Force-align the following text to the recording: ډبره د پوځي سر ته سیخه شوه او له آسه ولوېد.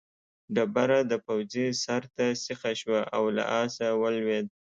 ډبره 0.55 0.99
د 1.11 1.13
پوځي 1.27 1.67
سر 1.83 2.01
ته 2.15 2.25
سیخه 2.45 2.71
شوه 2.81 3.01
او 3.15 3.23
له 3.35 3.43
آسه 3.61 3.85
ولوېد. 4.01 4.45